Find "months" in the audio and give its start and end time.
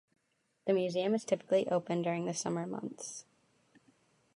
2.65-3.23